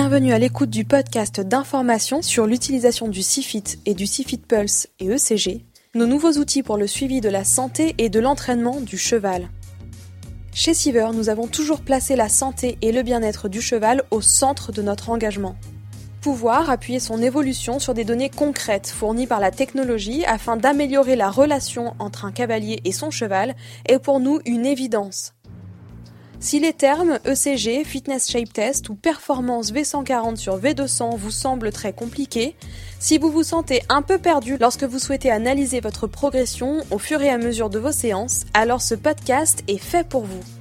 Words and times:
Bienvenue 0.00 0.32
à 0.32 0.38
l'écoute 0.38 0.70
du 0.70 0.84
podcast 0.84 1.40
d'information 1.40 2.22
sur 2.22 2.46
l'utilisation 2.46 3.08
du 3.08 3.20
CIFIT 3.20 3.80
et 3.84 3.94
du 3.94 4.06
CIFIT 4.06 4.38
Pulse 4.38 4.86
et 5.00 5.08
ECG, 5.08 5.64
nos 5.96 6.06
nouveaux 6.06 6.34
outils 6.34 6.62
pour 6.62 6.76
le 6.76 6.86
suivi 6.86 7.20
de 7.20 7.28
la 7.28 7.42
santé 7.42 7.96
et 7.98 8.08
de 8.08 8.20
l'entraînement 8.20 8.80
du 8.80 8.96
cheval. 8.96 9.48
Chez 10.54 10.72
Siever, 10.72 11.08
nous 11.14 11.30
avons 11.30 11.48
toujours 11.48 11.80
placé 11.80 12.14
la 12.14 12.28
santé 12.28 12.78
et 12.80 12.92
le 12.92 13.02
bien-être 13.02 13.48
du 13.48 13.60
cheval 13.60 14.04
au 14.12 14.20
centre 14.20 14.70
de 14.70 14.82
notre 14.82 15.10
engagement. 15.10 15.56
Pouvoir 16.20 16.70
appuyer 16.70 17.00
son 17.00 17.20
évolution 17.20 17.80
sur 17.80 17.92
des 17.92 18.04
données 18.04 18.30
concrètes 18.30 18.86
fournies 18.86 19.26
par 19.26 19.40
la 19.40 19.50
technologie 19.50 20.24
afin 20.26 20.56
d'améliorer 20.56 21.16
la 21.16 21.28
relation 21.28 21.94
entre 21.98 22.24
un 22.24 22.30
cavalier 22.30 22.80
et 22.84 22.92
son 22.92 23.10
cheval 23.10 23.56
est 23.86 23.98
pour 23.98 24.20
nous 24.20 24.38
une 24.44 24.64
évidence. 24.64 25.34
Si 26.40 26.60
les 26.60 26.72
termes 26.72 27.18
ECG, 27.24 27.84
Fitness 27.84 28.30
Shape 28.30 28.52
Test 28.52 28.88
ou 28.90 28.94
Performance 28.94 29.72
V140 29.72 30.36
sur 30.36 30.56
V200 30.56 31.16
vous 31.16 31.32
semblent 31.32 31.72
très 31.72 31.92
compliqués, 31.92 32.54
si 33.00 33.18
vous 33.18 33.30
vous 33.30 33.42
sentez 33.42 33.82
un 33.88 34.02
peu 34.02 34.18
perdu 34.18 34.56
lorsque 34.56 34.84
vous 34.84 35.00
souhaitez 35.00 35.32
analyser 35.32 35.80
votre 35.80 36.06
progression 36.06 36.78
au 36.92 36.98
fur 36.98 37.20
et 37.22 37.28
à 37.28 37.38
mesure 37.38 37.70
de 37.70 37.80
vos 37.80 37.92
séances, 37.92 38.44
alors 38.54 38.82
ce 38.82 38.94
podcast 38.94 39.64
est 39.66 39.78
fait 39.78 40.06
pour 40.06 40.22
vous. 40.22 40.57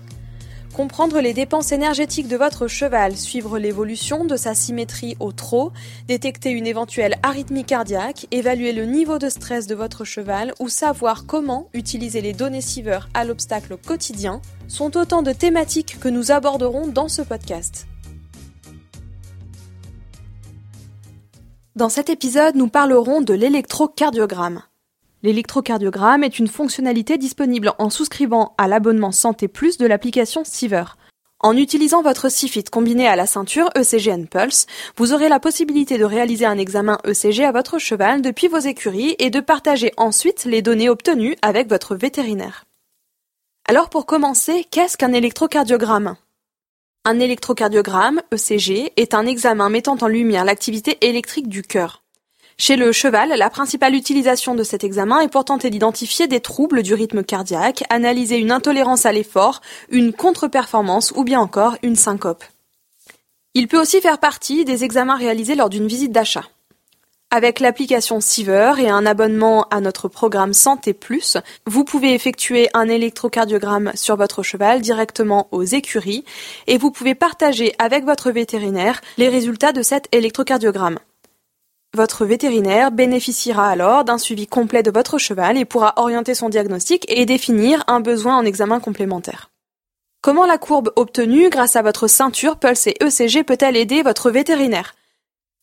Comprendre 0.77 1.21
les 1.21 1.33
dépenses 1.33 1.71
énergétiques 1.71 2.27
de 2.27 2.37
votre 2.37 2.67
cheval, 2.67 3.17
suivre 3.17 3.57
l'évolution 3.57 4.25
de 4.25 4.35
sa 4.35 4.53
symétrie 4.53 5.17
au 5.19 5.31
trot, 5.31 5.71
détecter 6.07 6.51
une 6.51 6.67
éventuelle 6.67 7.15
arythmie 7.23 7.65
cardiaque, 7.65 8.27
évaluer 8.29 8.73
le 8.73 8.85
niveau 8.85 9.17
de 9.17 9.27
stress 9.27 9.65
de 9.65 9.73
votre 9.73 10.05
cheval 10.05 10.53
ou 10.59 10.69
savoir 10.69 11.25
comment 11.25 11.67
utiliser 11.73 12.21
les 12.21 12.33
données 12.33 12.61
Siever 12.61 12.99
à 13.15 13.25
l'obstacle 13.25 13.75
quotidien 13.75 14.39
sont 14.67 14.95
autant 14.97 15.23
de 15.23 15.31
thématiques 15.31 15.99
que 15.99 16.09
nous 16.09 16.29
aborderons 16.31 16.85
dans 16.85 17.09
ce 17.09 17.23
podcast. 17.23 17.87
Dans 21.75 21.89
cet 21.89 22.11
épisode, 22.11 22.55
nous 22.55 22.67
parlerons 22.67 23.21
de 23.21 23.33
l'électrocardiogramme. 23.33 24.61
L'électrocardiogramme 25.23 26.23
est 26.23 26.37
une 26.37 26.47
fonctionnalité 26.47 27.17
disponible 27.17 27.73
en 27.79 27.89
souscrivant 27.89 28.53
à 28.57 28.67
l'abonnement 28.67 29.11
Santé 29.11 29.47
Plus 29.47 29.77
de 29.77 29.87
l'application 29.87 30.43
Siever. 30.43 30.85
En 31.39 31.55
utilisant 31.55 32.01
votre 32.01 32.29
CIFIT 32.29 32.65
combiné 32.65 33.07
à 33.07 33.15
la 33.15 33.27
ceinture 33.27 33.69
ECG 33.75 34.27
Pulse, 34.27 34.65
vous 34.95 35.13
aurez 35.13 35.29
la 35.29 35.39
possibilité 35.39 35.97
de 35.97 36.05
réaliser 36.05 36.45
un 36.45 36.57
examen 36.57 36.97
ECG 37.05 37.43
à 37.43 37.51
votre 37.51 37.77
cheval 37.77 38.21
depuis 38.21 38.47
vos 38.47 38.57
écuries 38.57 39.15
et 39.19 39.29
de 39.29 39.39
partager 39.39 39.91
ensuite 39.97 40.45
les 40.45 40.61
données 40.61 40.89
obtenues 40.89 41.35
avec 41.41 41.67
votre 41.67 41.95
vétérinaire. 41.95 42.65
Alors 43.67 43.89
pour 43.89 44.05
commencer, 44.05 44.65
qu'est-ce 44.71 44.97
qu'un 44.97 45.13
électrocardiogramme? 45.13 46.15
Un 47.05 47.19
électrocardiogramme, 47.19 48.21
ECG, 48.33 48.93
est 48.97 49.13
un 49.13 49.25
examen 49.25 49.69
mettant 49.69 49.97
en 50.01 50.07
lumière 50.07 50.45
l'activité 50.45 50.97
électrique 51.01 51.49
du 51.49 51.61
cœur. 51.61 52.03
Chez 52.59 52.75
le 52.75 52.91
cheval, 52.91 53.29
la 53.37 53.51
principale 53.51 53.93
utilisation 53.93 54.55
de 54.55 54.63
cet 54.63 54.83
examen 54.83 55.19
est 55.19 55.27
pour 55.27 55.45
tenter 55.45 55.69
d'identifier 55.69 56.25
des 56.25 56.39
troubles 56.39 56.81
du 56.81 56.95
rythme 56.95 57.23
cardiaque, 57.23 57.83
analyser 57.91 58.37
une 58.37 58.51
intolérance 58.51 59.05
à 59.05 59.11
l'effort, 59.11 59.61
une 59.89 60.11
contre-performance 60.11 61.13
ou 61.15 61.23
bien 61.23 61.39
encore 61.39 61.77
une 61.83 61.95
syncope. 61.95 62.43
Il 63.53 63.67
peut 63.67 63.79
aussi 63.79 64.01
faire 64.01 64.17
partie 64.17 64.65
des 64.65 64.83
examens 64.83 65.17
réalisés 65.17 65.53
lors 65.53 65.69
d'une 65.69 65.87
visite 65.87 66.11
d'achat. 66.11 66.45
Avec 67.29 67.59
l'application 67.59 68.21
Siever 68.21 68.73
et 68.79 68.89
un 68.89 69.05
abonnement 69.05 69.67
à 69.69 69.79
notre 69.79 70.07
programme 70.07 70.53
Santé 70.53 70.93
Plus, 70.93 71.37
vous 71.67 71.83
pouvez 71.83 72.15
effectuer 72.15 72.69
un 72.73 72.87
électrocardiogramme 72.87 73.91
sur 73.93 74.15
votre 74.15 74.41
cheval 74.41 74.81
directement 74.81 75.47
aux 75.51 75.63
écuries 75.63 76.25
et 76.65 76.79
vous 76.79 76.89
pouvez 76.89 77.13
partager 77.13 77.75
avec 77.77 78.03
votre 78.03 78.31
vétérinaire 78.31 79.01
les 79.17 79.29
résultats 79.29 79.73
de 79.73 79.83
cet 79.83 80.07
électrocardiogramme. 80.11 80.97
Votre 81.95 82.25
vétérinaire 82.25 82.91
bénéficiera 82.91 83.69
alors 83.69 84.03
d'un 84.03 84.17
suivi 84.17 84.45
complet 84.45 84.83
de 84.83 84.91
votre 84.91 85.17
cheval 85.17 85.57
et 85.57 85.65
pourra 85.65 85.93
orienter 85.97 86.35
son 86.35 86.49
diagnostic 86.49 87.05
et 87.09 87.25
définir 87.25 87.83
un 87.87 88.01
besoin 88.01 88.37
en 88.37 88.45
examen 88.45 88.79
complémentaire. 88.79 89.49
Comment 90.21 90.45
la 90.45 90.57
courbe 90.57 90.91
obtenue 90.95 91.49
grâce 91.49 91.75
à 91.75 91.81
votre 91.81 92.07
ceinture 92.07 92.57
Pulse 92.57 92.87
et 92.87 92.97
ECG 93.01 93.43
peut-elle 93.43 93.77
aider 93.77 94.01
votre 94.01 94.29
vétérinaire? 94.29 94.95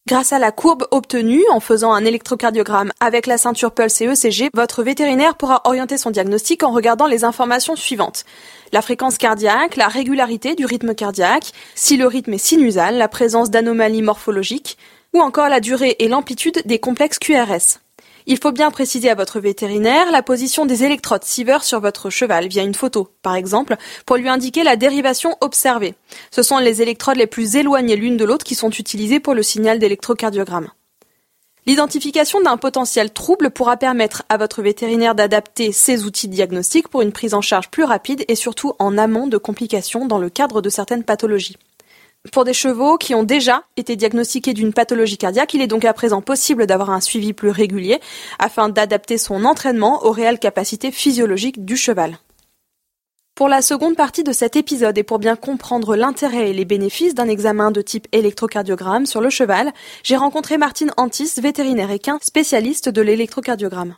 Grâce 0.07 0.35
à 0.35 0.39
la 0.39 0.53
courbe 0.53 0.87
obtenue 0.91 1.45
en 1.51 1.61
faisant 1.61 1.95
un 1.95 2.05
électrocardiogramme 2.05 2.93
avec 3.01 3.27
la 3.27 3.39
ceinture 3.39 3.73
Pulse 3.73 4.03
et 4.03 4.07
ECG, 4.07 4.51
votre 4.53 4.83
vétérinaire 4.83 5.37
pourra 5.37 5.63
orienter 5.65 5.97
son 5.97 6.11
diagnostic 6.11 6.63
en 6.63 6.73
regardant 6.73 7.07
les 7.07 7.25
informations 7.25 7.75
suivantes. 7.75 8.25
La 8.73 8.83
fréquence 8.83 9.17
cardiaque, 9.19 9.77
la 9.77 9.89
régularité 9.89 10.55
du 10.55 10.67
rythme 10.67 10.95
cardiaque, 10.95 11.53
si 11.75 11.97
le 11.97 12.07
rythme 12.07 12.35
est 12.35 12.39
sinusal, 12.39 12.99
la 12.99 13.09
présence 13.09 13.51
d'anomalies 13.51 14.03
morphologiques, 14.03 14.77
ou 15.15 15.21
encore 15.21 15.49
la 15.49 15.61
durée 15.61 15.97
et 16.01 16.09
l'amplitude 16.09 16.61
des 16.65 16.79
complexes 16.79 17.19
QRS. 17.19 17.79
Il 18.27 18.39
faut 18.39 18.53
bien 18.53 18.71
préciser 18.71 19.11
à 19.11 19.15
votre 19.15 19.39
vétérinaire 19.39 20.11
la 20.11 20.23
position 20.23 20.65
des 20.65 20.85
électrodes 20.85 21.25
Siever 21.25 21.59
sur 21.63 21.81
votre 21.81 22.09
cheval 22.09 22.49
via 22.49 22.63
une 22.63 22.75
photo, 22.75 23.09
par 23.23 23.37
exemple, 23.37 23.77
pour 24.07 24.17
lui 24.17 24.29
indiquer 24.29 24.65
la 24.65 24.77
dérivation 24.77 25.37
observée. 25.43 25.95
Ce 26.31 26.43
sont 26.43 26.59
les 26.59 26.81
électrodes 26.81 27.19
les 27.19 27.27
plus 27.27 27.57
éloignées 27.57 27.97
l'une 27.97 28.17
de 28.17 28.25
l'autre 28.25 28.45
qui 28.45 28.55
sont 28.55 28.71
utilisées 28.71 29.21
pour 29.21 29.35
le 29.35 29.43
signal 29.43 29.79
d'électrocardiogramme. 29.79 30.71
L'identification 31.67 32.41
d'un 32.43 32.57
potentiel 32.57 33.11
trouble 33.11 33.51
pourra 33.51 33.77
permettre 33.77 34.23
à 34.29 34.37
votre 34.37 34.63
vétérinaire 34.63 35.15
d'adapter 35.15 35.73
ses 35.73 36.05
outils 36.05 36.29
diagnostiques 36.29 36.89
pour 36.89 37.03
une 37.03 37.13
prise 37.13 37.35
en 37.35 37.41
charge 37.41 37.71
plus 37.71 37.85
rapide 37.85 38.25
et 38.29 38.35
surtout 38.35 38.73
en 38.79 38.99
amont 38.99 39.27
de 39.27 39.39
complications 39.39 40.07
dans 40.07 40.19
le 40.19 40.29
cadre 40.29 40.61
de 40.61 40.69
certaines 40.69 41.05
pathologies. 41.05 41.57
Pour 42.33 42.45
des 42.45 42.55
chevaux 42.55 42.97
qui 42.97 43.15
ont 43.15 43.23
déjà 43.23 43.65
été 43.77 43.97
diagnostiqués 43.97 44.55
d'une 44.55 44.73
pathologie 44.73 45.19
cardiaque, 45.19 45.55
il 45.55 45.63
est 45.63 45.67
donc 45.67 45.85
à 45.85 45.93
présent 45.93 46.23
possible 46.23 46.67
d'avoir 46.67 46.91
un 46.91 47.01
suivi 47.01 47.33
plus 47.33 47.51
régulier 47.51 48.01
afin 48.39 48.69
d'adapter 48.69 49.19
son 49.19 49.45
entraînement 49.45 50.05
aux 50.05 50.11
réelles 50.11 50.39
capacités 50.39 50.91
physiologiques 50.91 51.65
du 51.65 51.77
cheval. 51.77 52.19
Pour 53.35 53.49
la 53.49 53.63
seconde 53.63 53.97
partie 53.97 54.23
de 54.23 54.33
cet 54.33 54.55
épisode 54.55 54.97
et 54.97 55.03
pour 55.03 55.19
bien 55.19 55.35
comprendre 55.35 55.97
l'intérêt 55.97 56.51
et 56.51 56.53
les 56.53 56.65
bénéfices 56.65 57.15
d'un 57.15 57.29
examen 57.29 57.73
de 57.73 57.83
type 57.83 58.07
électrocardiogramme 58.13 59.07
sur 59.07 59.21
le 59.21 59.29
cheval, 59.29 59.73
j'ai 60.05 60.17
rencontré 60.17 60.57
Martine 60.57 60.93
Antis, 60.97 61.33
vétérinaire 61.43 61.91
équin, 61.91 62.19
spécialiste 62.23 62.89
de 62.89 63.03
l'électrocardiogramme. 63.03 63.97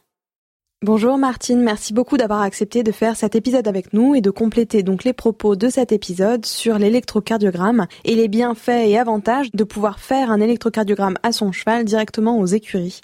Bonjour 0.82 1.16
Martine, 1.16 1.62
merci 1.62 1.94
beaucoup 1.94 2.18
d'avoir 2.18 2.42
accepté 2.42 2.82
de 2.82 2.92
faire 2.92 3.16
cet 3.16 3.34
épisode 3.34 3.66
avec 3.66 3.94
nous 3.94 4.14
et 4.14 4.20
de 4.20 4.30
compléter 4.30 4.82
donc 4.82 5.04
les 5.04 5.14
propos 5.14 5.56
de 5.56 5.70
cet 5.70 5.90
épisode 5.90 6.44
sur 6.44 6.78
l'électrocardiogramme 6.78 7.86
et 8.04 8.14
les 8.14 8.28
bienfaits 8.28 8.84
et 8.84 8.98
avantages 8.98 9.50
de 9.54 9.64
pouvoir 9.64 9.98
faire 9.98 10.30
un 10.30 10.38
électrocardiogramme 10.38 11.16
à 11.22 11.32
son 11.32 11.50
cheval 11.50 11.86
directement 11.86 12.38
aux 12.38 12.44
écuries. 12.44 13.00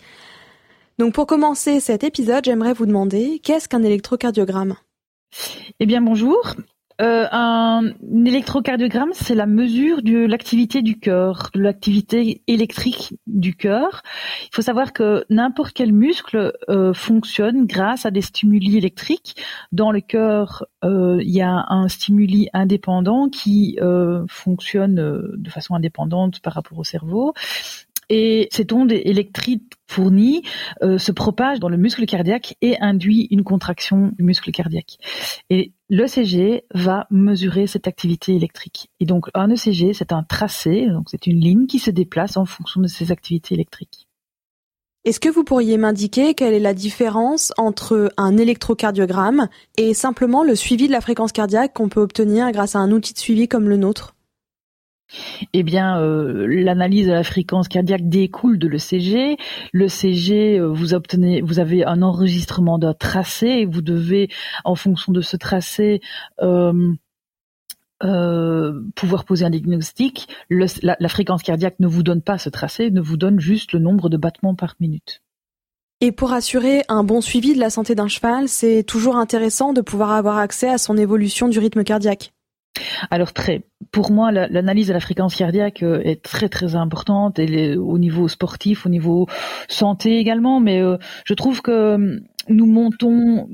Donc 0.99 1.15
pour 1.15 1.27
commencer 1.27 1.81
cet 1.81 2.05
épisode, 2.05 2.45
j'aimerais 2.45 2.75
vous 2.75 2.85
demander 2.85 3.41
qu'est-ce 3.43 3.71
qu'un 3.71 3.83
électrocardiogramme? 3.83 4.77
Eh 5.81 5.87
bien 5.87 6.03
bonjour, 6.03 6.55
euh, 7.01 7.27
un, 7.33 7.93
électrocardiogramme, 8.25 9.11
c'est 9.13 9.35
la 9.35 9.47
mesure 9.47 10.03
de 10.03 10.27
l'activité 10.27 10.83
du 10.83 10.99
cœur, 10.99 11.51
de 11.55 11.61
l'activité 11.61 12.43
électrique 12.47 13.15
du 13.27 13.55
cœur. 13.55 14.03
Il 14.45 14.55
faut 14.55 14.63
savoir 14.63 14.93
que 14.93 15.25
n'importe 15.31 15.73
quel 15.73 15.93
muscle 15.93 16.53
euh, 16.69 16.93
fonctionne 16.93 17.67
grâce 17.67 18.07
à 18.07 18.11
des 18.11 18.21
stimuli 18.21 18.77
électriques. 18.77 19.37
Dans 19.73 19.91
le 19.91 20.01
cœur, 20.01 20.67
euh, 20.85 21.19
il 21.23 21.31
y 21.31 21.43
a 21.43 21.65
un 21.69 21.89
stimuli 21.89 22.49
indépendant 22.53 23.29
qui 23.29 23.79
fonctionne 24.29 24.95
de 24.95 25.51
façon 25.51 25.75
indépendante 25.75 26.41
par 26.41 26.55
rapport 26.55 26.79
au 26.79 26.85
cerveau 26.85 27.35
et 28.13 28.49
cette 28.51 28.73
onde 28.73 28.93
électrique 28.93 29.73
fournie 29.89 30.43
euh, 30.83 30.99
se 30.99 31.13
propage 31.13 31.61
dans 31.61 31.69
le 31.69 31.77
muscle 31.79 32.05
cardiaque 32.05 32.57
et 32.61 32.79
induit 32.81 33.27
une 33.31 33.43
contraction 33.43 34.13
du 34.17 34.23
muscle 34.23 34.51
cardiaque. 34.51 34.99
l'ECG 35.93 36.65
va 36.75 37.07
mesurer 37.11 37.67
cette 37.67 37.87
activité 37.87 38.35
électrique. 38.35 38.91
Et 38.99 39.05
donc 39.05 39.29
un 39.35 39.51
ECG, 39.51 39.93
c'est 39.93 40.13
un 40.13 40.23
tracé, 40.23 40.87
donc 40.89 41.09
c'est 41.11 41.27
une 41.27 41.39
ligne 41.39 41.67
qui 41.67 41.79
se 41.79 41.91
déplace 41.91 42.39
en 42.39 42.47
fonction 42.47 42.81
de 42.81 42.87
ces 42.87 43.13
activités 43.13 43.55
électriques. 43.55 44.09
Est-ce 45.05 45.21
que 45.21 45.29
vous 45.29 45.45
pourriez 45.45 45.77
m'indiquer 45.77 46.33
quelle 46.33 46.55
est 46.55 46.61
la 46.61 46.73
différence 46.73 47.53
entre 47.59 48.11
un 48.17 48.39
électrocardiogramme 48.39 49.49
et 49.77 49.93
simplement 49.93 50.45
le 50.45 50.55
suivi 50.55 50.87
de 50.87 50.93
la 50.93 51.03
fréquence 51.03 51.33
cardiaque 51.33 51.75
qu'on 51.75 51.91
peut 51.91 52.01
obtenir 52.01 52.51
grâce 52.53 52.75
à 52.75 52.79
un 52.79 52.91
outil 52.91 53.13
de 53.13 53.19
suivi 53.19 53.47
comme 53.47 53.69
le 53.69 53.77
nôtre? 53.77 54.15
Eh 55.53 55.63
bien, 55.63 56.01
euh, 56.01 56.47
l'analyse 56.47 57.07
de 57.07 57.13
la 57.13 57.25
fréquence 57.25 57.69
cardiaque 57.69 58.09
découle 58.09 58.59
de 58.59 58.69
l'ECG. 58.69 59.37
L'ECG, 59.73 60.59
euh, 60.59 60.69
vous 60.69 60.95
obtenez, 60.95 61.41
vous 61.41 61.59
avez 61.59 61.85
un 61.85 62.03
enregistrement 62.03 62.79
d'un 62.79 62.95
tracé 62.95 63.47
et 63.47 63.67
vous 63.67 63.83
devez, 63.83 64.29
en 64.65 64.75
fonction 64.75 65.13
de 65.13 65.21
ce 65.21 65.37
tracé, 65.37 66.01
euh, 66.43 66.93
pouvoir 68.97 69.25
poser 69.25 69.45
un 69.45 69.51
diagnostic. 69.51 70.29
la, 70.51 70.67
la 70.99 71.09
fréquence 71.09 71.43
cardiaque 71.43 71.79
ne 71.79 71.87
vous 71.87 72.03
donne 72.03 72.23
pas 72.23 72.39
ce 72.39 72.49
tracé, 72.49 72.91
ne 72.91 73.01
vous 73.01 73.17
donne 73.17 73.39
juste 73.39 73.73
le 73.73 73.79
nombre 73.79 74.09
de 74.09 74.17
battements 74.17 74.55
par 74.55 74.75
minute. 74.81 75.23
Et 76.01 76.11
pour 76.11 76.33
assurer 76.33 76.83
un 76.89 77.05
bon 77.05 77.21
suivi 77.21 77.55
de 77.55 77.61
la 77.61 77.71
santé 77.71 77.95
d'un 77.95 78.09
cheval, 78.09 78.49
c'est 78.49 78.83
toujours 78.83 79.17
intéressant 79.17 79.73
de 79.73 79.81
pouvoir 79.81 80.11
avoir 80.11 80.39
accès 80.39 80.69
à 80.69 80.77
son 80.77 80.97
évolution 80.97 81.47
du 81.47 81.61
rythme 81.61 81.85
cardiaque. 81.85 82.33
Alors 83.11 83.33
très, 83.33 83.65
pour 83.91 84.11
moi, 84.11 84.33
l'analyse 84.33 84.89
de 84.89 84.93
la 84.93 85.01
fréquence 85.01 85.35
cardiaque 85.37 85.83
euh, 85.83 86.01
est 86.05 86.23
très 86.23 86.49
très 86.49 86.75
importante, 86.75 87.39
et 87.39 87.77
au 87.77 87.99
niveau 87.99 88.29
sportif, 88.29 88.87
au 88.87 88.89
niveau 88.89 89.27
santé 89.69 90.19
également, 90.19 90.61
mais 90.61 90.81
euh, 90.81 90.97
je 91.25 91.35
trouve 91.35 91.63
que 91.63 91.95
hum, 91.95 92.21
nous 92.49 92.67
montons 92.67 93.49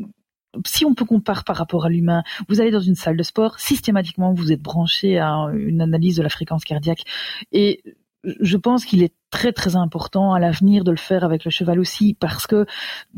si 0.67 0.85
on 0.85 0.95
peut 0.95 1.05
comparer 1.05 1.43
par 1.45 1.57
rapport 1.57 1.85
à 1.85 1.89
l'humain, 1.89 2.23
vous 2.49 2.61
allez 2.61 2.71
dans 2.71 2.81
une 2.81 2.95
salle 2.95 3.17
de 3.17 3.23
sport, 3.23 3.61
systématiquement 3.61 4.33
vous 4.33 4.51
êtes 4.51 4.63
branché 4.63 5.19
à 5.19 5.51
une 5.55 5.81
analyse 5.83 6.17
de 6.17 6.23
la 6.23 6.31
fréquence 6.31 6.65
cardiaque. 6.65 7.05
Et 7.53 7.83
je 8.25 8.57
pense 8.57 8.85
qu'il 8.85 9.03
est 9.03 9.15
très 9.31 9.53
très 9.53 9.77
important 9.77 10.33
à 10.33 10.41
l'avenir 10.41 10.85
de 10.85 10.91
le 10.91 10.97
faire 10.97 11.23
avec 11.23 11.45
le 11.45 11.51
cheval 11.51 11.79
aussi, 11.79 12.15
parce 12.15 12.47
que 12.47 12.67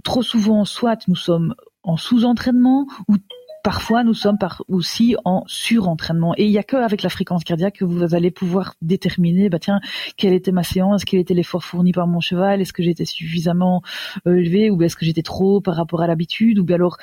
trop 0.05 0.23
souvent, 0.23 0.65
soit 0.65 1.07
nous 1.09 1.17
sommes 1.17 1.55
en 1.83 1.97
sous-entraînement, 1.97 2.87
ou 3.09 3.17
parfois 3.63 4.05
nous 4.05 4.15
sommes 4.15 4.39
aussi 4.69 5.17
en 5.25 5.45
surentraînement. 5.47 6.35
Et 6.37 6.45
il 6.45 6.51
n'y 6.51 6.59
a 6.59 6.63
qu'avec 6.63 7.03
la 7.03 7.11
fréquence 7.11 7.45
cardiaque 7.45 7.79
que 7.79 7.85
vous 7.85 8.15
allez 8.15 8.31
pouvoir 8.31 8.75
déterminer, 8.83 9.49
bah 9.49 9.59
tiens, 9.59 9.81
quelle 10.17 10.33
était 10.33 10.53
ma 10.53 10.63
séance, 10.63 11.05
quel 11.05 11.21
était 11.21 11.35
l'effort 11.35 11.65
fourni 11.65 11.93
par 11.93 12.07
mon 12.07 12.21
cheval, 12.21 12.61
est-ce 12.61 12.73
que 12.73 12.83
j'étais 12.83 13.05
suffisamment 13.05 13.83
euh, 14.27 14.37
élevé 14.37 14.71
ou 14.71 14.83
est-ce 14.83 14.97
que 14.97 15.05
j'étais 15.05 15.23
trop 15.23 15.61
par 15.61 15.77
rapport 15.77 16.01
à 16.03 16.07
l'habitude, 16.07 16.59
ou 16.59 16.65
bien 16.65 16.77
alors, 16.77 16.97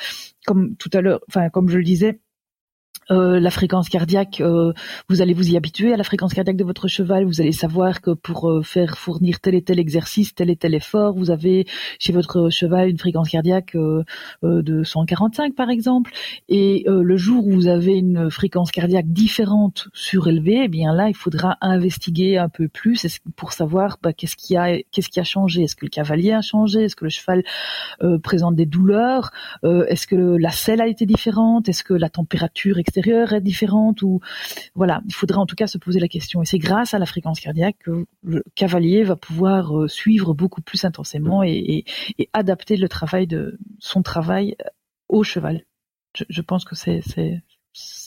comme 0.45 0.75
tout 0.75 0.89
à 0.93 1.01
l'heure, 1.01 1.21
enfin 1.29 1.49
comme 1.49 1.69
je 1.69 1.77
le 1.77 1.83
disais, 1.83 2.19
euh, 3.09 3.39
la 3.39 3.51
fréquence 3.51 3.89
cardiaque, 3.89 4.41
euh, 4.41 4.73
vous 5.07 5.21
allez 5.21 5.33
vous 5.33 5.51
y 5.51 5.57
habituer 5.57 5.93
à 5.93 5.97
la 5.97 6.03
fréquence 6.03 6.33
cardiaque 6.33 6.57
de 6.57 6.63
votre 6.63 6.87
cheval. 6.87 7.25
Vous 7.25 7.39
allez 7.39 7.51
savoir 7.51 8.01
que 8.01 8.11
pour 8.11 8.49
euh, 8.49 8.61
faire 8.61 8.97
fournir 8.97 9.39
tel 9.39 9.55
et 9.55 9.61
tel 9.61 9.79
exercice, 9.79 10.35
tel 10.35 10.49
et 10.49 10.55
tel 10.55 10.73
effort, 10.73 11.13
vous 11.13 11.31
avez 11.31 11.65
chez 11.99 12.11
votre 12.11 12.49
cheval 12.49 12.89
une 12.89 12.97
fréquence 12.97 13.29
cardiaque 13.29 13.75
de 14.43 14.83
145 14.83 15.55
par 15.55 15.69
exemple. 15.69 16.11
Et 16.49 16.85
le 16.87 17.17
jour 17.17 17.47
où 17.47 17.51
vous 17.51 17.67
avez 17.67 17.93
une 17.93 18.29
fréquence 18.29 18.71
cardiaque 18.71 19.07
différente 19.07 19.87
surélevée, 19.93 20.63
eh 20.65 20.67
bien 20.67 20.93
là, 20.93 21.09
il 21.09 21.15
faudra 21.15 21.57
investiguer 21.61 22.37
un 22.37 22.49
peu 22.49 22.67
plus 22.67 23.05
pour 23.35 23.53
savoir 23.53 23.97
bah, 24.01 24.13
qu'est-ce 24.13 24.35
qui 24.35 24.55
a 24.55 24.77
qu'est-ce 24.91 25.09
qui 25.09 25.19
a 25.19 25.23
changé? 25.23 25.63
Est-ce 25.63 25.75
que 25.75 25.85
le 25.85 25.89
cavalier 25.89 26.33
a 26.33 26.41
changé? 26.41 26.83
Est-ce 26.83 26.95
que 26.95 27.05
le 27.05 27.09
cheval 27.09 27.43
présente 28.23 28.55
des 28.55 28.65
douleurs? 28.65 29.31
Est-ce 29.63 30.07
que 30.07 30.37
la 30.37 30.51
selle 30.51 30.81
a 30.81 30.87
été 30.87 31.05
différente? 31.05 31.69
Est-ce 31.69 31.83
que 31.83 31.93
la 31.93 32.09
température, 32.09 32.77
etc 32.79 32.96
est 33.33 33.41
différente 33.41 34.01
ou 34.01 34.19
voilà, 34.75 35.01
il 35.05 35.13
faudrait 35.13 35.37
en 35.37 35.45
tout 35.45 35.55
cas 35.55 35.67
se 35.67 35.77
poser 35.77 35.99
la 35.99 36.07
question. 36.07 36.41
Et 36.41 36.45
c'est 36.45 36.57
grâce 36.57 36.93
à 36.93 36.99
la 36.99 37.05
fréquence 37.05 37.39
cardiaque 37.39 37.77
que 37.79 38.05
le 38.23 38.43
cavalier 38.55 39.03
va 39.03 39.15
pouvoir 39.15 39.77
euh, 39.77 39.87
suivre 39.87 40.33
beaucoup 40.33 40.61
plus 40.61 40.85
intensément 40.85 41.43
et, 41.43 41.85
adapter 42.33 42.77
le 42.77 42.89
travail 42.89 43.27
de 43.27 43.57
son 43.79 44.01
travail 44.01 44.55
au 45.07 45.23
cheval. 45.23 45.65
Je, 46.29 46.41
pense 46.41 46.65
que 46.65 46.75
c'est 46.75 47.01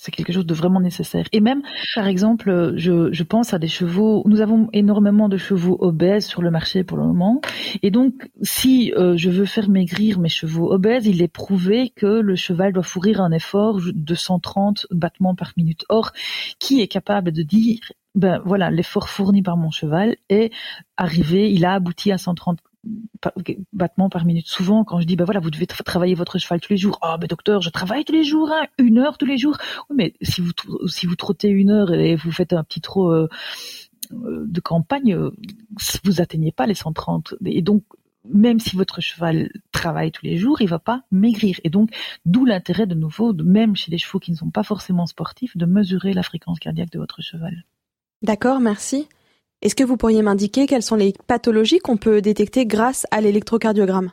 c'est 0.02 0.12
quelque 0.12 0.32
chose 0.32 0.46
de 0.46 0.54
vraiment 0.54 0.80
nécessaire. 0.80 1.26
Et 1.32 1.40
même, 1.40 1.62
par 1.94 2.06
exemple, 2.06 2.72
je, 2.76 3.22
pense 3.22 3.52
à 3.52 3.58
des 3.58 3.68
chevaux. 3.68 4.22
Nous 4.26 4.40
avons 4.40 4.68
énormément 4.72 5.28
de 5.28 5.36
chevaux 5.36 5.76
obèses 5.80 6.26
sur 6.26 6.40
le 6.40 6.50
marché 6.50 6.84
pour 6.84 6.96
le 6.96 7.04
moment. 7.04 7.42
Et 7.82 7.90
donc, 7.90 8.30
si 8.40 8.94
euh, 8.96 9.16
je 9.18 9.28
veux 9.28 9.44
faire 9.44 9.68
maigrir 9.68 10.18
mes 10.18 10.30
chevaux 10.30 10.72
obèses, 10.72 11.06
il 11.06 11.22
est 11.22 11.28
prouvé 11.28 11.92
que 11.94 12.06
le 12.06 12.34
cheval 12.34 12.72
doit 12.72 12.82
fournir 12.82 13.20
un 13.20 13.30
effort 13.30 13.78
de 13.84 14.14
130 14.14 14.86
battements 14.90 15.34
par 15.34 15.52
minute. 15.58 15.84
Or, 15.90 16.12
qui 16.58 16.80
est 16.80 16.88
capable 16.88 17.30
de 17.30 17.42
dire 17.42 17.80
ben 18.14 18.40
voilà, 18.44 18.70
l'effort 18.70 19.08
fourni 19.08 19.42
par 19.42 19.56
mon 19.56 19.70
cheval 19.70 20.16
est 20.28 20.50
arrivé, 20.96 21.52
il 21.52 21.64
a 21.64 21.74
abouti 21.74 22.10
à 22.10 22.18
130 22.18 22.58
battements 23.72 24.08
par 24.08 24.24
minute. 24.24 24.46
Souvent, 24.46 24.84
quand 24.84 25.00
je 25.00 25.06
dis, 25.06 25.16
bah 25.16 25.24
voilà, 25.24 25.40
vous 25.40 25.50
devez 25.50 25.66
travailler 25.66 26.14
votre 26.14 26.38
cheval 26.38 26.60
tous 26.60 26.72
les 26.72 26.76
jours. 26.76 26.98
Ah, 27.02 27.18
ben 27.18 27.26
docteur, 27.26 27.60
je 27.60 27.70
travaille 27.70 28.04
tous 28.04 28.12
les 28.12 28.24
jours, 28.24 28.50
hein, 28.52 28.66
une 28.78 28.98
heure 28.98 29.18
tous 29.18 29.26
les 29.26 29.38
jours. 29.38 29.56
Mais 29.94 30.14
si 30.22 30.40
vous 30.40 30.52
si 30.86 31.06
vous 31.06 31.16
trottez 31.16 31.48
une 31.48 31.70
heure 31.70 31.92
et 31.92 32.16
vous 32.16 32.32
faites 32.32 32.52
un 32.52 32.64
petit 32.64 32.80
trot 32.80 33.10
euh, 33.10 33.28
euh, 34.12 34.44
de 34.46 34.60
campagne, 34.60 35.14
euh, 35.14 35.30
vous 36.04 36.20
atteignez 36.20 36.52
pas 36.52 36.66
les 36.66 36.74
130. 36.74 37.34
Et 37.44 37.62
donc, 37.62 37.82
même 38.28 38.60
si 38.60 38.76
votre 38.76 39.00
cheval 39.00 39.50
travaille 39.72 40.12
tous 40.12 40.26
les 40.26 40.36
jours, 40.36 40.60
il 40.60 40.68
va 40.68 40.78
pas 40.78 41.02
maigrir. 41.10 41.58
Et 41.64 41.70
donc, 41.70 41.90
d'où 42.26 42.44
l'intérêt 42.44 42.86
de 42.86 42.94
nouveau, 42.94 43.32
même 43.32 43.76
chez 43.76 43.90
les 43.90 43.98
chevaux 43.98 44.18
qui 44.18 44.30
ne 44.30 44.36
sont 44.36 44.50
pas 44.50 44.62
forcément 44.62 45.06
sportifs, 45.06 45.56
de 45.56 45.66
mesurer 45.66 46.12
la 46.12 46.22
fréquence 46.22 46.58
cardiaque 46.58 46.90
de 46.90 46.98
votre 46.98 47.22
cheval. 47.22 47.64
D'accord, 48.22 48.60
merci. 48.60 49.08
Est-ce 49.62 49.74
que 49.74 49.84
vous 49.84 49.98
pourriez 49.98 50.22
m'indiquer 50.22 50.66
quelles 50.66 50.82
sont 50.82 50.96
les 50.96 51.12
pathologies 51.26 51.80
qu'on 51.80 51.98
peut 51.98 52.22
détecter 52.22 52.64
grâce 52.64 53.06
à 53.10 53.20
l'électrocardiogramme? 53.20 54.10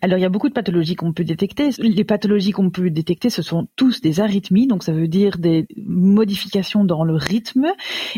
Alors, 0.00 0.18
il 0.18 0.22
y 0.22 0.24
a 0.24 0.30
beaucoup 0.30 0.48
de 0.48 0.54
pathologies 0.54 0.96
qu'on 0.96 1.12
peut 1.12 1.24
détecter. 1.24 1.70
Les 1.78 2.04
pathologies 2.04 2.52
qu'on 2.52 2.70
peut 2.70 2.90
détecter, 2.90 3.28
ce 3.30 3.42
sont 3.42 3.68
tous 3.76 4.00
des 4.00 4.20
arythmies, 4.20 4.66
donc 4.66 4.82
ça 4.82 4.92
veut 4.92 5.08
dire 5.08 5.38
des 5.38 5.66
modifications 5.76 6.84
dans 6.84 7.04
le 7.04 7.14
rythme. 7.14 7.66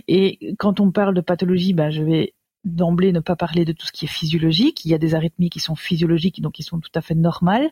Et 0.06 0.54
quand 0.58 0.80
on 0.80 0.92
parle 0.92 1.14
de 1.14 1.20
pathologie, 1.20 1.74
ben, 1.74 1.90
je 1.90 2.02
vais 2.02 2.34
d'emblée 2.64 3.12
ne 3.12 3.20
pas 3.20 3.36
parler 3.36 3.64
de 3.64 3.72
tout 3.72 3.86
ce 3.86 3.92
qui 3.92 4.04
est 4.04 4.08
physiologique. 4.08 4.84
Il 4.84 4.90
y 4.90 4.94
a 4.94 4.98
des 4.98 5.14
arythmies 5.14 5.50
qui 5.50 5.60
sont 5.60 5.76
physiologiques, 5.76 6.40
donc 6.40 6.54
qui 6.54 6.62
sont 6.62 6.78
tout 6.78 6.90
à 6.94 7.00
fait 7.00 7.14
normales. 7.14 7.68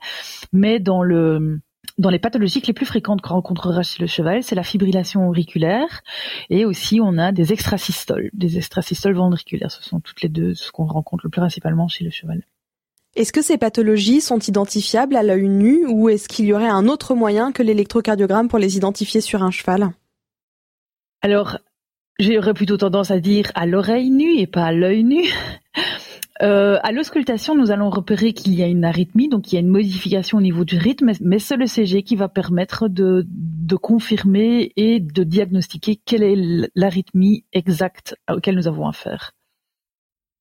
Mais 0.53 0.81
dans 0.81 1.03
le 1.03 1.61
dans 1.99 2.11
les 2.11 2.19
pathologies 2.19 2.63
les 2.67 2.73
plus 2.73 2.87
fréquentes 2.87 3.23
qu'on 3.23 3.35
rencontrera 3.35 3.83
chez 3.83 4.03
le 4.03 4.07
cheval, 4.07 4.43
c'est 4.43 4.55
la 4.55 4.63
fibrillation 4.63 5.29
auriculaire 5.29 6.03
et 6.51 6.65
aussi 6.65 7.01
on 7.01 7.17
a 7.17 7.33
des 7.33 7.53
extrasystoles, 7.53 8.31
des 8.33 8.59
extrasystoles 8.59 9.15
ventriculaires. 9.15 9.71
Ce 9.71 9.83
sont 9.83 10.01
toutes 10.01 10.21
les 10.23 10.29
deux 10.29 10.55
ce 10.55 10.71
qu'on 10.71 10.87
rencontre 10.87 11.25
le 11.25 11.31
plus 11.31 11.41
principalement 11.41 11.89
chez 11.89 12.05
le 12.05 12.11
cheval. 12.11 12.45
Est-ce 13.15 13.33
que 13.33 13.41
ces 13.41 13.57
pathologies 13.57 14.21
sont 14.21 14.39
identifiables 14.39 15.17
à 15.17 15.23
l'œil 15.23 15.49
nu 15.49 15.87
ou 15.87 16.11
est-ce 16.11 16.29
qu'il 16.29 16.45
y 16.45 16.53
aurait 16.53 16.69
un 16.69 16.87
autre 16.87 17.15
moyen 17.15 17.51
que 17.51 17.63
l'électrocardiogramme 17.63 18.49
pour 18.49 18.59
les 18.59 18.77
identifier 18.77 19.23
sur 19.23 19.43
un 19.43 19.51
cheval? 19.51 19.91
Alors, 21.23 21.57
j'aurais 22.19 22.53
plutôt 22.53 22.77
tendance 22.77 23.11
à 23.11 23.19
dire 23.19 23.51
à 23.55 23.65
l'oreille 23.65 24.11
nue 24.11 24.39
et 24.39 24.47
pas 24.47 24.67
à 24.67 24.73
l'œil 24.73 25.03
nu. 25.03 25.25
Euh, 26.43 26.79
à 26.83 26.93
l'auscultation, 26.93 27.55
nous 27.55 27.71
allons 27.71 27.89
repérer 27.89 28.35
qu'il 28.35 28.55
y 28.55 28.63
a 28.63 28.67
une 28.67 28.85
arythmie, 28.85 29.29
donc 29.29 29.51
il 29.51 29.55
y 29.55 29.59
a 29.59 29.61
une 29.61 29.69
modification 29.69 30.39
au 30.39 30.43
niveau 30.43 30.65
du 30.65 30.77
rythme, 30.77 31.13
mais 31.21 31.39
c'est 31.39 31.57
le 31.57 31.67
CG 31.67 32.03
qui 32.03 32.17
va 32.17 32.29
permettre 32.29 32.89
de, 32.89 33.25
de 33.27 33.77
confirmer 33.77 34.73
et 34.77 35.01
de 35.01 35.25
diagnostiquer 35.25 35.97
quelle 35.97 36.23
est 36.23 36.71
l'arythmie 36.75 37.45
exacte 37.53 38.17
laquelle 38.29 38.57
nous 38.57 38.69
avons 38.69 38.87
affaire. 38.87 39.33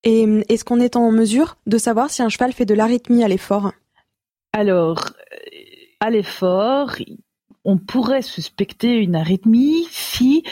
Et 0.03 0.25
est-ce 0.49 0.65
qu'on 0.65 0.79
est 0.79 0.97
en 0.97 1.11
mesure 1.11 1.57
de 1.65 1.77
savoir 1.77 2.09
si 2.09 2.21
un 2.21 2.29
cheval 2.29 2.51
fait 2.51 2.65
de 2.65 2.73
l'arythmie 2.75 3.23
à 3.23 3.27
l'effort? 3.27 3.71
Alors, 4.53 5.11
à 5.99 6.09
l'effort, 6.09 6.95
on 7.63 7.77
pourrait 7.77 8.21
suspecter 8.21 8.97
une 8.97 9.15
arythmie 9.15 9.87
si 9.89 10.43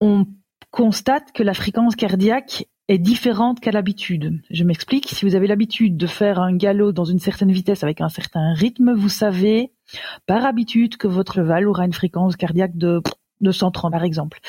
on 0.00 0.26
constate 0.70 1.32
que 1.32 1.42
la 1.42 1.54
fréquence 1.54 1.94
cardiaque 1.94 2.66
est 2.88 2.98
différente 2.98 3.60
qu'à 3.60 3.70
l'habitude. 3.70 4.40
Je 4.50 4.64
m'explique. 4.64 5.08
Si 5.08 5.24
vous 5.24 5.34
avez 5.34 5.46
l'habitude 5.46 5.96
de 5.96 6.06
faire 6.06 6.40
un 6.40 6.56
galop 6.56 6.92
dans 6.92 7.04
une 7.04 7.18
certaine 7.18 7.52
vitesse 7.52 7.82
avec 7.82 8.00
un 8.00 8.08
certain 8.08 8.54
rythme, 8.54 8.94
vous 8.94 9.10
savez 9.10 9.72
par 10.26 10.44
habitude 10.44 10.96
que 10.96 11.06
votre 11.06 11.34
cheval 11.34 11.68
aura 11.68 11.84
une 11.84 11.92
fréquence 11.92 12.36
cardiaque 12.36 12.76
de 12.76 13.02
130 13.50 13.92
par 13.92 14.04
exemple. 14.04 14.40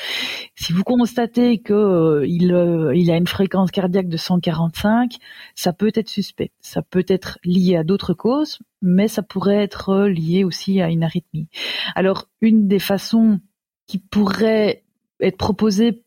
Si 0.54 0.72
vous 0.72 0.84
constatez 0.84 1.58
que 1.58 1.72
euh, 1.72 2.22
euh, 2.22 2.96
il 2.96 3.10
a 3.10 3.16
une 3.16 3.26
fréquence 3.26 3.70
cardiaque 3.70 4.08
de 4.08 4.16
145, 4.16 5.16
ça 5.54 5.72
peut 5.72 5.92
être 5.94 6.08
suspect. 6.08 6.50
Ça 6.60 6.82
peut 6.82 7.04
être 7.08 7.38
lié 7.44 7.76
à 7.76 7.84
d'autres 7.84 8.14
causes, 8.14 8.58
mais 8.82 9.08
ça 9.08 9.22
pourrait 9.22 9.62
être 9.62 10.06
lié 10.06 10.44
aussi 10.44 10.80
à 10.80 10.88
une 10.88 11.04
arythmie. 11.04 11.48
Alors, 11.94 12.26
une 12.40 12.68
des 12.68 12.78
façons 12.78 13.40
qui 13.86 13.98
pourrait 13.98 14.82
être 15.20 15.36
proposée 15.36 16.02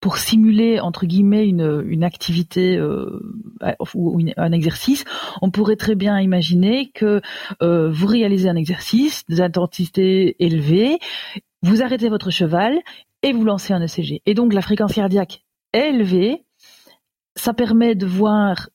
pour 0.00 0.18
simuler 0.18 0.80
entre 0.80 1.06
guillemets 1.06 1.46
une, 1.48 2.04
activité 2.04 2.76
euh, 2.76 3.20
ou 3.94 4.20
un 4.36 4.52
exercice, 4.52 5.04
on 5.42 5.50
pourrait 5.50 5.76
très 5.76 5.94
bien 5.94 6.20
imaginer 6.20 6.90
que 6.90 7.20
euh, 7.62 7.90
vous 7.90 8.06
réalisez 8.06 8.48
un 8.48 8.56
exercice 8.56 9.24
d'intensité 9.28 10.36
élevée, 10.38 10.98
vous 11.62 11.82
arrêtez 11.82 12.08
votre 12.08 12.30
cheval 12.30 12.78
et 13.22 13.32
vous 13.32 13.44
lancez 13.44 13.72
un 13.72 13.82
ECG. 13.82 14.22
Et 14.26 14.34
donc 14.34 14.52
la 14.52 14.62
fréquence 14.62 14.92
cardiaque 14.92 15.44
est 15.72 15.88
élevée, 15.88 16.44
ça 17.34 17.52
permet 17.52 17.94
de 17.94 18.06
voir 18.06 18.68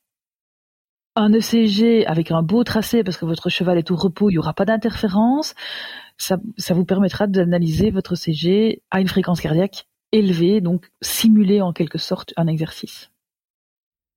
un 1.16 1.32
ECG 1.32 2.04
avec 2.06 2.32
un 2.32 2.42
beau 2.42 2.64
tracé 2.64 3.02
parce 3.02 3.16
que 3.16 3.24
votre 3.24 3.48
cheval 3.48 3.78
est 3.78 3.90
au 3.90 3.96
repos, 3.96 4.28
il 4.28 4.34
n'y 4.34 4.38
aura 4.38 4.52
pas 4.52 4.64
d'interférence. 4.64 5.54
Ça, 6.18 6.38
ça 6.58 6.74
vous 6.74 6.84
permettra 6.84 7.26
d'analyser 7.26 7.90
votre 7.90 8.14
ECG 8.14 8.82
à 8.90 9.00
une 9.00 9.08
fréquence 9.08 9.40
cardiaque 9.40 9.86
élevé, 10.14 10.60
donc 10.60 10.86
simuler 11.02 11.60
en 11.60 11.72
quelque 11.72 11.98
sorte 11.98 12.32
un 12.36 12.46
exercice. 12.46 13.10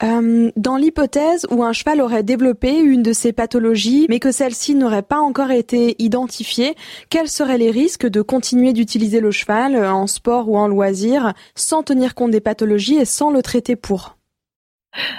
Euh, 0.03 0.51
dans 0.55 0.77
l'hypothèse 0.77 1.47
où 1.49 1.63
un 1.63 1.73
cheval 1.73 2.01
aurait 2.01 2.21
développé 2.21 2.77
une 2.77 3.01
de 3.01 3.13
ces 3.13 3.33
pathologies, 3.33 4.05
mais 4.09 4.19
que 4.19 4.31
celle-ci 4.31 4.75
n'aurait 4.75 5.01
pas 5.01 5.17
encore 5.17 5.49
été 5.49 5.95
identifiée, 5.97 6.75
quels 7.09 7.29
seraient 7.29 7.57
les 7.57 7.71
risques 7.71 8.05
de 8.05 8.21
continuer 8.21 8.73
d'utiliser 8.73 9.19
le 9.19 9.31
cheval 9.31 9.75
en 9.75 10.05
sport 10.05 10.49
ou 10.49 10.57
en 10.57 10.67
loisir 10.67 11.33
sans 11.55 11.81
tenir 11.81 12.13
compte 12.13 12.29
des 12.29 12.41
pathologies 12.41 12.97
et 12.97 13.05
sans 13.05 13.31
le 13.31 13.41
traiter 13.41 13.75
pour? 13.75 14.17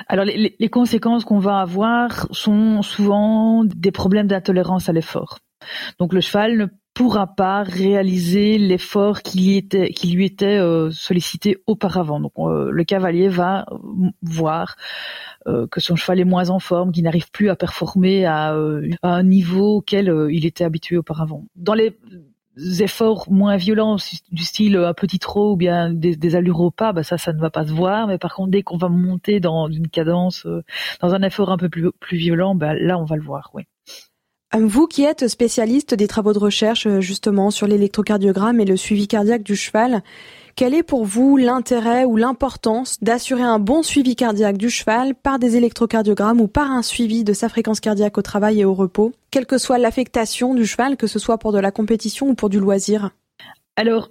Alors 0.06 0.24
les, 0.24 0.54
les 0.56 0.68
conséquences 0.68 1.24
qu'on 1.24 1.40
va 1.40 1.58
avoir 1.58 2.28
sont 2.30 2.82
souvent 2.82 3.64
des 3.64 3.90
problèmes 3.90 4.28
d'intolérance 4.28 4.88
à 4.88 4.92
l'effort. 4.92 5.40
Donc 5.98 6.12
le 6.12 6.20
cheval 6.20 6.56
ne 6.56 6.66
pourra 6.98 7.28
pas 7.28 7.62
réaliser 7.62 8.58
l'effort 8.58 9.22
qui, 9.22 9.64
lui 10.04 10.24
était 10.24 10.58
euh, 10.58 10.90
sollicité 10.90 11.58
auparavant. 11.68 12.18
Donc 12.18 12.32
euh, 12.38 12.70
le 12.72 12.82
cavalier 12.82 13.28
va 13.28 13.66
voir 14.20 14.74
euh, 15.46 15.68
que 15.68 15.78
son 15.78 15.94
cheval 15.94 16.18
est 16.18 16.24
moins 16.24 16.50
en 16.50 16.58
forme, 16.58 16.90
qu'il 16.90 17.04
n'arrive 17.04 17.30
plus 17.30 17.50
à 17.50 17.54
performer 17.54 18.26
à, 18.26 18.52
un 19.04 19.22
niveau 19.22 19.76
auquel 19.76 20.12
il 20.32 20.44
était 20.44 20.64
habitué 20.64 20.96
auparavant. 20.96 21.44
Dans 21.54 21.74
les 21.74 21.96
efforts 22.80 23.30
moins 23.30 23.56
violents 23.56 23.98
du 24.32 24.42
style 24.42 24.74
un 24.74 24.92
petit 24.92 25.20
trot 25.20 25.52
ou 25.52 25.56
bien 25.56 25.92
des, 25.92 26.34
allures 26.34 26.60
au 26.62 26.72
pas, 26.72 26.92
bah 26.92 27.04
ça, 27.04 27.16
ne 27.32 27.38
va 27.38 27.50
pas 27.50 27.64
se 27.64 27.72
voir. 27.72 28.08
Mais 28.08 28.18
par 28.18 28.34
contre, 28.34 28.50
dès 28.50 28.64
qu'on 28.64 28.76
va 28.76 28.88
monter 28.88 29.38
dans 29.38 29.68
une 29.68 29.86
cadence, 29.86 30.48
dans 31.00 31.14
un 31.14 31.22
effort 31.22 31.52
un 31.52 31.58
peu 31.58 31.68
plus, 31.68 31.92
plus 32.00 32.16
violent, 32.16 32.56
bah 32.56 32.74
là, 32.74 32.98
on 32.98 33.04
va 33.04 33.14
le 33.14 33.22
voir, 33.22 33.52
oui. 33.54 33.68
Euh, 34.54 34.60
vous 34.64 34.86
qui 34.86 35.04
êtes 35.04 35.28
spécialiste 35.28 35.94
des 35.94 36.08
travaux 36.08 36.32
de 36.32 36.38
recherche 36.38 36.86
euh, 36.86 37.00
justement 37.00 37.50
sur 37.50 37.66
l'électrocardiogramme 37.66 38.60
et 38.60 38.64
le 38.64 38.76
suivi 38.78 39.06
cardiaque 39.06 39.42
du 39.42 39.56
cheval, 39.56 40.02
quel 40.56 40.72
est 40.72 40.82
pour 40.82 41.04
vous 41.04 41.36
l'intérêt 41.36 42.06
ou 42.06 42.16
l'importance 42.16 42.96
d'assurer 43.02 43.42
un 43.42 43.58
bon 43.58 43.82
suivi 43.82 44.16
cardiaque 44.16 44.56
du 44.56 44.70
cheval 44.70 45.14
par 45.14 45.38
des 45.38 45.56
électrocardiogrammes 45.56 46.40
ou 46.40 46.48
par 46.48 46.70
un 46.70 46.82
suivi 46.82 47.24
de 47.24 47.34
sa 47.34 47.50
fréquence 47.50 47.80
cardiaque 47.80 48.16
au 48.16 48.22
travail 48.22 48.60
et 48.60 48.64
au 48.64 48.72
repos, 48.72 49.12
quelle 49.30 49.46
que 49.46 49.58
soit 49.58 49.78
l'affectation 49.78 50.54
du 50.54 50.64
cheval, 50.64 50.96
que 50.96 51.06
ce 51.06 51.18
soit 51.18 51.38
pour 51.38 51.52
de 51.52 51.58
la 51.58 51.70
compétition 51.70 52.28
ou 52.28 52.34
pour 52.34 52.48
du 52.48 52.58
loisir? 52.58 53.10
Alors, 53.76 54.10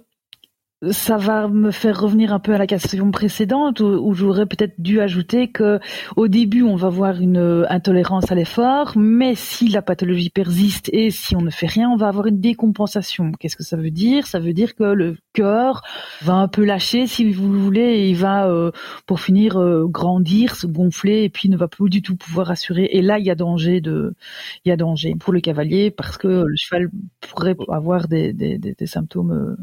ça 0.92 1.16
va 1.16 1.48
me 1.48 1.72
faire 1.72 2.00
revenir 2.00 2.32
un 2.32 2.38
peu 2.38 2.54
à 2.54 2.58
la 2.58 2.66
question 2.68 3.10
précédente 3.10 3.80
où, 3.80 4.14
j'aurais 4.14 4.46
peut-être 4.46 4.74
dû 4.80 5.00
ajouter 5.00 5.48
que 5.48 5.80
au 6.14 6.28
début 6.28 6.62
on 6.62 6.76
va 6.76 6.88
voir 6.88 7.20
une 7.20 7.38
euh, 7.38 7.64
intolérance 7.68 8.30
à 8.30 8.36
l'effort, 8.36 8.92
mais 8.96 9.34
si 9.34 9.68
la 9.68 9.82
pathologie 9.82 10.30
persiste 10.30 10.88
et 10.92 11.10
si 11.10 11.34
on 11.34 11.40
ne 11.40 11.50
fait 11.50 11.66
rien, 11.66 11.90
on 11.90 11.96
va 11.96 12.06
avoir 12.06 12.26
une 12.26 12.40
décompensation. 12.40 13.32
Qu'est-ce 13.32 13.56
que 13.56 13.64
ça 13.64 13.76
veut 13.76 13.90
dire? 13.90 14.28
Ça 14.28 14.38
veut 14.38 14.52
dire 14.52 14.76
que 14.76 14.84
le 14.84 15.16
cœur 15.32 15.82
va 16.22 16.34
un 16.34 16.48
peu 16.48 16.64
lâcher, 16.64 17.08
si 17.08 17.32
vous 17.32 17.52
voulez, 17.60 17.80
et 17.80 18.10
il 18.10 18.16
va 18.16 18.46
euh, 18.48 18.70
pour 19.06 19.20
finir 19.20 19.58
euh, 19.58 19.84
grandir, 19.86 20.54
se 20.54 20.68
gonfler 20.68 21.24
et 21.24 21.28
puis 21.28 21.48
ne 21.48 21.56
va 21.56 21.66
plus 21.66 21.90
du 21.90 22.02
tout 22.02 22.14
pouvoir 22.16 22.52
assurer. 22.52 22.88
Et 22.92 23.02
là 23.02 23.18
il 23.18 23.26
y 23.26 23.30
a 23.30 23.34
danger 23.34 23.80
de, 23.80 24.14
il 24.64 24.68
y 24.68 24.72
a 24.72 24.76
danger 24.76 25.16
pour 25.18 25.32
le 25.32 25.40
cavalier 25.40 25.90
parce 25.90 26.16
que 26.18 26.28
le 26.28 26.56
cheval 26.56 26.88
pourrait 27.20 27.56
avoir 27.68 28.06
des, 28.06 28.32
des, 28.32 28.58
des, 28.58 28.74
des 28.74 28.86
symptômes 28.86 29.56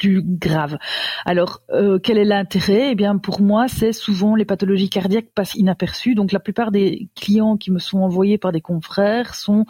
plus 0.00 0.22
grave. 0.24 0.78
Alors, 1.26 1.60
euh, 1.70 1.98
quel 1.98 2.16
est 2.16 2.24
l'intérêt? 2.24 2.92
Eh 2.92 2.94
bien, 2.94 3.18
pour 3.18 3.42
moi, 3.42 3.68
c'est 3.68 3.92
souvent 3.92 4.34
les 4.34 4.46
pathologies 4.46 4.88
cardiaques 4.88 5.28
passent 5.34 5.54
inaperçues. 5.54 6.14
Donc, 6.14 6.32
la 6.32 6.40
plupart 6.40 6.70
des 6.70 7.10
clients 7.14 7.58
qui 7.58 7.70
me 7.70 7.78
sont 7.78 7.98
envoyés 7.98 8.38
par 8.38 8.50
des 8.50 8.62
confrères 8.62 9.34
sont 9.34 9.66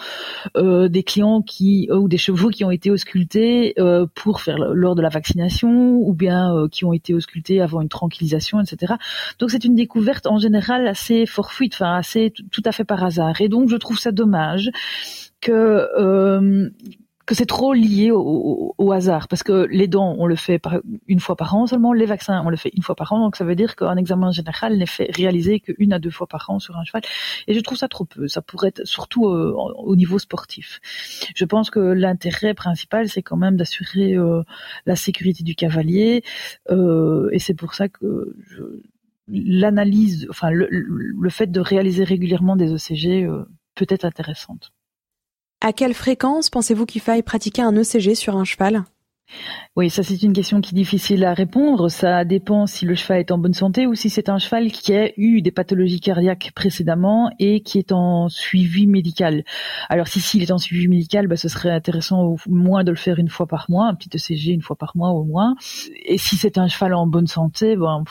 euh, 0.56 0.88
des 0.88 1.02
clients 1.02 1.42
qui 1.42 1.88
ou 1.90 2.08
des 2.08 2.16
chevaux 2.16 2.50
qui 2.50 2.64
ont 2.64 2.70
été 2.70 2.92
auscultés 2.92 3.74
euh, 3.80 4.06
pour 4.14 4.40
faire 4.40 4.56
lors 4.58 4.94
de 4.94 5.02
la 5.02 5.08
vaccination 5.08 5.96
ou 5.96 6.14
bien 6.14 6.68
qui 6.70 6.84
ont 6.84 6.92
été 6.92 7.12
auscultés 7.12 7.60
avant 7.60 7.80
une 7.80 7.88
tranquillisation, 7.88 8.60
etc. 8.60 8.94
Donc, 9.40 9.50
c'est 9.50 9.64
une 9.64 9.74
découverte 9.74 10.28
en 10.28 10.38
général 10.38 10.86
assez 10.86 11.26
fortuite, 11.26 11.74
enfin 11.74 11.96
assez 11.96 12.32
tout 12.52 12.62
à 12.64 12.70
fait 12.70 12.84
par 12.84 13.02
hasard. 13.02 13.40
Et 13.40 13.48
donc, 13.48 13.68
je 13.68 13.76
trouve 13.76 13.98
ça 13.98 14.12
dommage 14.12 14.70
que 15.40 16.70
que 17.30 17.36
c'est 17.36 17.46
trop 17.46 17.74
lié 17.74 18.10
au, 18.10 18.90
hasard 18.92 19.28
parce 19.28 19.44
que 19.44 19.68
les 19.70 19.86
dents 19.86 20.16
on 20.18 20.26
le 20.26 20.34
fait 20.34 20.60
une 21.06 21.20
fois 21.20 21.36
par 21.36 21.54
an 21.54 21.68
seulement, 21.68 21.92
les 21.92 22.04
vaccins 22.04 22.42
on 22.44 22.50
le 22.50 22.56
fait 22.56 22.72
une 22.76 22.82
fois 22.82 22.96
par 22.96 23.12
an 23.12 23.20
donc 23.20 23.36
ça 23.36 23.44
veut 23.44 23.54
dire 23.54 23.76
qu'un 23.76 23.96
examen 23.96 24.32
général 24.32 24.76
n'est 24.76 24.84
fait 24.84 25.08
réalisé 25.14 25.60
qu'une 25.60 25.92
à 25.92 26.00
deux 26.00 26.10
fois 26.10 26.26
par 26.26 26.50
an 26.50 26.58
sur 26.58 26.76
un 26.76 26.82
cheval 26.82 27.02
et 27.46 27.54
je 27.54 27.60
trouve 27.60 27.78
ça 27.78 27.86
trop 27.86 28.04
peu. 28.04 28.26
Ça 28.26 28.42
pourrait 28.42 28.70
être 28.70 28.84
surtout 28.84 29.28
euh, 29.28 29.52
au 29.52 29.94
niveau 29.94 30.18
sportif. 30.18 30.80
Je 31.36 31.44
pense 31.44 31.70
que 31.70 31.78
l'intérêt 31.78 32.52
principal 32.52 33.08
c'est 33.08 33.22
quand 33.22 33.36
même 33.36 33.56
d'assurer 33.56 34.16
euh, 34.16 34.42
la 34.84 34.96
sécurité 34.96 35.44
du 35.44 35.54
cavalier 35.54 36.24
euh, 36.72 37.28
et 37.30 37.38
c'est 37.38 37.54
pour 37.54 37.74
ça 37.74 37.88
que 37.88 38.34
l'analyse, 39.28 40.26
enfin 40.30 40.50
le, 40.50 41.30
fait 41.30 41.46
de 41.46 41.60
réaliser 41.60 42.02
régulièrement 42.02 42.56
des 42.56 42.72
ECG 42.72 43.28
peut 43.76 43.86
être 43.88 44.04
intéressante. 44.04 44.72
À 45.62 45.74
quelle 45.74 45.92
fréquence 45.92 46.48
pensez-vous 46.48 46.86
qu'il 46.86 47.02
faille 47.02 47.22
pratiquer 47.22 47.60
un 47.60 47.76
ECG 47.76 48.14
sur 48.14 48.34
un 48.36 48.44
cheval? 48.44 48.84
Oui, 49.76 49.90
ça 49.90 50.02
c'est 50.02 50.22
une 50.22 50.32
question 50.32 50.62
qui 50.62 50.74
est 50.74 50.78
difficile 50.78 51.22
à 51.24 51.34
répondre. 51.34 51.90
Ça 51.90 52.24
dépend 52.24 52.66
si 52.66 52.86
le 52.86 52.94
cheval 52.94 53.20
est 53.20 53.30
en 53.30 53.36
bonne 53.36 53.52
santé 53.52 53.86
ou 53.86 53.94
si 53.94 54.08
c'est 54.08 54.30
un 54.30 54.38
cheval 54.38 54.72
qui 54.72 54.94
a 54.94 55.10
eu 55.18 55.42
des 55.42 55.50
pathologies 55.50 56.00
cardiaques 56.00 56.52
précédemment 56.54 57.30
et 57.38 57.60
qui 57.60 57.78
est 57.78 57.92
en 57.92 58.30
suivi 58.30 58.86
médical. 58.86 59.44
Alors 59.90 60.08
si 60.08 60.20
s'il 60.20 60.42
est 60.42 60.50
en 60.50 60.58
suivi 60.58 60.88
médical, 60.88 61.28
bah, 61.28 61.36
ce 61.36 61.48
serait 61.48 61.70
intéressant 61.70 62.22
au 62.22 62.38
moins 62.48 62.82
de 62.82 62.90
le 62.90 62.96
faire 62.96 63.18
une 63.18 63.28
fois 63.28 63.46
par 63.46 63.66
mois, 63.68 63.86
un 63.86 63.94
petit 63.94 64.10
ECG 64.16 64.52
une 64.52 64.62
fois 64.62 64.76
par 64.76 64.96
mois 64.96 65.10
au 65.10 65.24
moins. 65.24 65.54
Et 66.06 66.16
si 66.16 66.36
c'est 66.36 66.56
un 66.56 66.68
cheval 66.68 66.94
en 66.94 67.06
bonne 67.06 67.26
santé, 67.26 67.76
bon, 67.76 68.02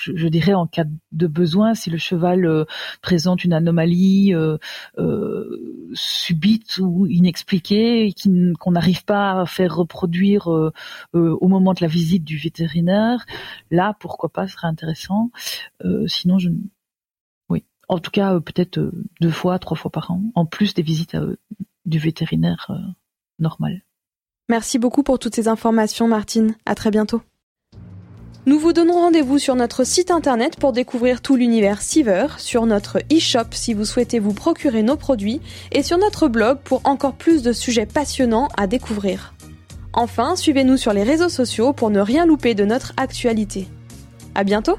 je, 0.00 0.28
dirais 0.28 0.54
en 0.54 0.66
cas 0.66 0.84
de 1.12 1.26
besoin, 1.26 1.74
si 1.74 1.90
le 1.90 1.98
cheval 1.98 2.44
euh, 2.44 2.64
présente 3.02 3.44
une 3.44 3.52
anomalie 3.52 4.34
euh, 4.34 4.58
euh, 4.98 5.90
subite 5.94 6.78
ou 6.78 7.06
inexpliquée 7.06 8.14
qu'on 8.58 8.72
n'arrive 8.72 9.04
pas 9.04 9.40
à 9.40 9.46
faire 9.46 9.76
reproduire 9.76 10.48
au 11.12 11.48
moment 11.48 11.72
de 11.72 11.80
la 11.80 11.86
visite 11.86 12.24
du 12.24 12.38
vétérinaire, 12.38 13.24
là 13.70 13.94
pourquoi 13.98 14.28
pas, 14.28 14.46
ce 14.46 14.54
serait 14.54 14.68
intéressant. 14.68 15.30
sinon, 16.06 16.38
je 16.38 16.50
oui, 17.48 17.64
en 17.88 17.98
tout 17.98 18.10
cas 18.10 18.38
peut-être 18.40 18.92
deux 19.20 19.30
fois, 19.30 19.58
trois 19.58 19.76
fois 19.76 19.90
par 19.90 20.10
an, 20.10 20.22
en 20.34 20.46
plus 20.46 20.74
des 20.74 20.82
visites 20.82 21.16
du 21.84 21.98
vétérinaire 21.98 22.70
normal. 23.38 23.82
Merci 24.48 24.78
beaucoup 24.78 25.02
pour 25.02 25.18
toutes 25.18 25.34
ces 25.34 25.48
informations, 25.48 26.08
Martine. 26.08 26.54
À 26.66 26.74
très 26.74 26.90
bientôt. 26.90 27.22
Nous 28.48 28.60
vous 28.60 28.72
donnons 28.72 29.00
rendez-vous 29.00 29.40
sur 29.40 29.56
notre 29.56 29.82
site 29.82 30.12
internet 30.12 30.54
pour 30.54 30.72
découvrir 30.72 31.20
tout 31.20 31.34
l'univers 31.34 31.82
Siver, 31.82 32.28
sur 32.38 32.64
notre 32.64 33.00
e-shop 33.12 33.48
si 33.50 33.74
vous 33.74 33.84
souhaitez 33.84 34.20
vous 34.20 34.34
procurer 34.34 34.84
nos 34.84 34.94
produits 34.94 35.40
et 35.72 35.82
sur 35.82 35.98
notre 35.98 36.28
blog 36.28 36.58
pour 36.62 36.80
encore 36.84 37.14
plus 37.14 37.42
de 37.42 37.52
sujets 37.52 37.86
passionnants 37.86 38.46
à 38.56 38.68
découvrir. 38.68 39.34
Enfin, 39.92 40.36
suivez-nous 40.36 40.76
sur 40.76 40.92
les 40.92 41.02
réseaux 41.02 41.28
sociaux 41.28 41.72
pour 41.72 41.90
ne 41.90 41.98
rien 41.98 42.24
louper 42.24 42.54
de 42.54 42.64
notre 42.64 42.92
actualité. 42.96 43.66
À 44.36 44.44
bientôt! 44.44 44.78